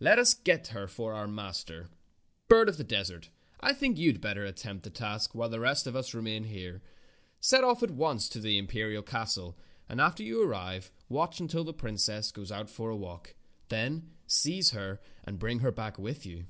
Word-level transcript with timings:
"Let 0.00 0.18
us 0.18 0.34
get 0.34 0.66
her 0.74 0.88
for 0.88 1.12
our 1.12 1.28
master. 1.28 1.90
Bird 2.48 2.68
of 2.68 2.76
the 2.76 2.82
Desert, 2.82 3.30
I 3.60 3.72
think 3.72 3.96
you 3.98 4.10
had 4.10 4.20
better 4.20 4.44
attempt 4.44 4.82
the 4.82 4.90
task 4.90 5.32
while 5.32 5.48
the 5.48 5.60
rest 5.60 5.86
of 5.86 5.94
us 5.94 6.12
remain 6.12 6.42
here. 6.42 6.82
Set 7.38 7.62
off 7.62 7.84
at 7.84 7.92
once 7.92 8.28
for 8.28 8.40
the 8.40 8.58
imperial 8.58 9.04
castle, 9.04 9.56
and 9.88 10.00
after 10.00 10.24
you 10.24 10.42
arrive 10.42 10.90
watch 11.08 11.38
until 11.38 11.62
the 11.62 11.72
princess 11.72 12.32
goes 12.32 12.50
out 12.50 12.68
for 12.68 12.90
a 12.90 12.96
walk. 12.96 13.36
Then 13.68 14.10
seize 14.26 14.70
her 14.72 15.00
and 15.22 15.38
bring 15.38 15.60
her 15.60 15.70
back 15.70 16.00
with 16.00 16.26
you." 16.26 16.46